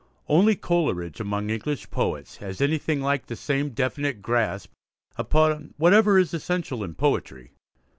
Only 0.27 0.55
Coleridge 0.55 1.19
among 1.19 1.51
English 1.51 1.91
poets 1.91 2.37
has 2.37 2.59
anything 2.59 3.01
like 3.01 3.27
the 3.27 3.35
same 3.35 3.69
definite 3.69 4.19
grasp 4.19 4.71
upon 5.15 5.75
whatever 5.77 6.17
is 6.17 6.33
essential 6.33 6.83
in 6.83 6.95
poetry. 6.95 7.51